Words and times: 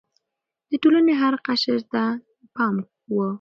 د 0.69 0.71
ټولنې 0.83 1.13
هر 1.21 1.33
قشر 1.47 1.79
ته 1.91 2.03
يې 2.17 2.45
پام 2.55 2.75
و. 3.13 3.15